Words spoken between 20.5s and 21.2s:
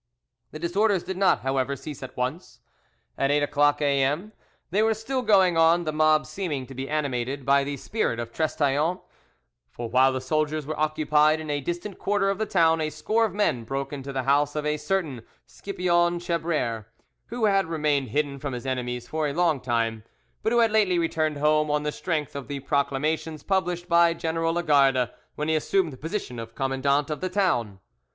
who had lately